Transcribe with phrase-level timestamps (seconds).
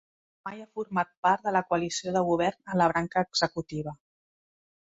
[0.47, 3.97] Mai ha format part de la coalició de govern a la branca executiva.